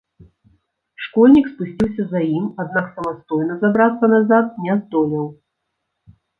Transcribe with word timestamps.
Школьнік 1.07 1.45
спусціўся 1.51 2.03
за 2.15 2.21
ім, 2.39 2.49
аднак 2.65 2.85
самастойна 2.97 3.61
забрацца 3.63 4.05
назад 4.17 4.45
не 4.67 4.81
здолеў. 4.83 5.33